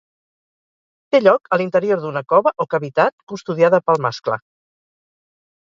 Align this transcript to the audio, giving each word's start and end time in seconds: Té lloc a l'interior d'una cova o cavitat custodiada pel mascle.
Té 1.15 1.19
lloc 1.23 1.51
a 1.57 1.59
l'interior 1.61 2.01
d'una 2.05 2.25
cova 2.33 2.53
o 2.65 2.69
cavitat 2.75 3.15
custodiada 3.33 3.81
pel 3.91 4.03
mascle. 4.07 4.41